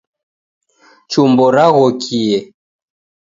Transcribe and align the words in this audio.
Chumbo 1.11 1.45
raghokie. 1.55 2.31